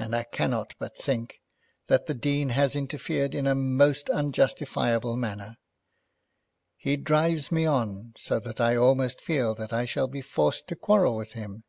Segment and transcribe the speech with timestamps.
[0.00, 1.40] And I cannot but think
[1.86, 5.58] that the Dean has interfered in a most unjustifiable manner.
[6.76, 10.74] He drives me on, so that I almost feel that I shall be forced to
[10.74, 11.62] quarrel with him.